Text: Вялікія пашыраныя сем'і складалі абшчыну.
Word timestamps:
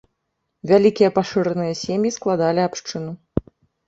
Вялікія 0.69 1.09
пашыраныя 1.17 1.73
сем'і 1.81 2.11
складалі 2.15 2.61
абшчыну. 2.69 3.11